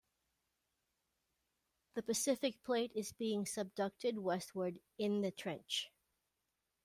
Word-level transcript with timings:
The 1.93 2.01
Pacific 2.01 2.63
Plate 2.63 2.91
is 2.95 3.13
being 3.13 3.45
subducted 3.45 4.17
westward 4.17 4.79
in 4.97 5.21
the 5.21 5.29
trench. 5.29 5.91